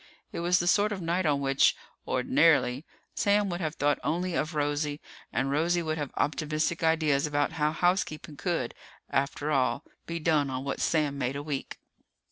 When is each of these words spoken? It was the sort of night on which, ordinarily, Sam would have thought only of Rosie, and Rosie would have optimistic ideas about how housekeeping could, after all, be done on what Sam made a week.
It 0.31 0.39
was 0.39 0.57
the 0.57 0.65
sort 0.65 0.91
of 0.91 0.99
night 0.99 1.27
on 1.27 1.41
which, 1.41 1.75
ordinarily, 2.07 2.87
Sam 3.13 3.49
would 3.51 3.61
have 3.61 3.75
thought 3.75 3.99
only 4.03 4.33
of 4.33 4.55
Rosie, 4.55 4.99
and 5.31 5.51
Rosie 5.51 5.83
would 5.83 5.99
have 5.99 6.09
optimistic 6.17 6.83
ideas 6.83 7.27
about 7.27 7.51
how 7.51 7.71
housekeeping 7.71 8.35
could, 8.35 8.73
after 9.11 9.51
all, 9.51 9.83
be 10.07 10.17
done 10.17 10.49
on 10.49 10.63
what 10.63 10.81
Sam 10.81 11.19
made 11.19 11.35
a 11.35 11.43
week. 11.43 11.77